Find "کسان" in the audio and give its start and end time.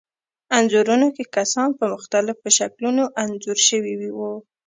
1.35-1.69